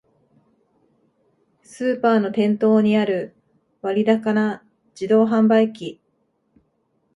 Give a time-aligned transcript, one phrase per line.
[1.61, 3.35] スーパーの店頭にある
[3.83, 4.63] 割高な
[4.99, 6.01] 自動販売機